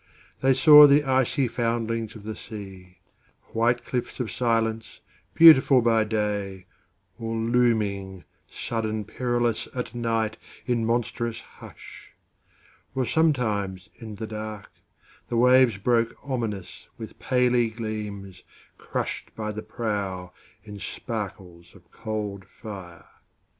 They 0.39 0.55
saw 0.55 0.87
the 0.87 1.03
icy 1.03 1.47
foundlings 1.47 2.15
of 2.15 2.23
the 2.23 2.35
sea, 2.35 2.97
White 3.49 3.85
cliffs 3.85 4.19
of 4.19 4.31
silence, 4.31 4.99
beautiful 5.35 5.79
by 5.83 6.05
day, 6.05 6.65
Or 7.19 7.35
looming, 7.35 8.23
sudden 8.49 9.05
perilous, 9.05 9.67
at 9.75 9.93
nightIn 9.93 10.85
monstrous 10.85 11.41
hush; 11.41 12.15
or 12.95 13.05
sometimes 13.05 13.89
in 13.93 14.15
the 14.15 14.25
darkThe 14.25 15.37
waves 15.37 15.77
broke 15.77 16.15
ominous 16.23 16.87
with 16.97 17.19
paly 17.19 17.69
gleamsCrushed 17.71 19.35
by 19.35 19.51
the 19.51 19.61
prow 19.61 20.33
in 20.63 20.79
sparkles 20.79 21.75
of 21.75 21.91
cold 21.91 22.45
fire. 22.45 23.05